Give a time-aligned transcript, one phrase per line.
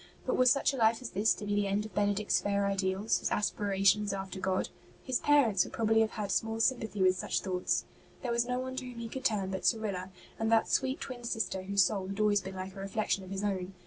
[0.25, 3.19] But was such a life as this to be the end of Benedict's fair ideals,
[3.19, 4.69] his aspirations after God?
[5.03, 7.85] His parents would probably have had small sympathy with such thoughts.
[8.23, 10.09] There was no one to whom he could turn but Cyrilla,
[10.39, 13.43] and that sweet twin sister whose soul had always been like a reflection of his
[13.43, 13.75] own.